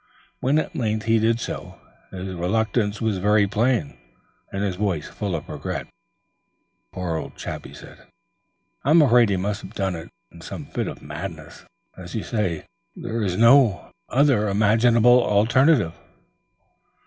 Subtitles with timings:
[0.39, 3.99] When at length he did so his reluctance was very plain,
[4.51, 5.85] and his voice full of regret.
[6.91, 8.07] "Poor old chap," he said.
[8.83, 11.65] "I'm afraid he must have done it in some fit of madness.
[11.95, 15.93] As you say, there is no other imaginable alternative."